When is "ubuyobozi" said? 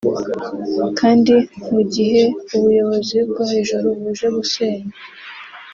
2.55-3.17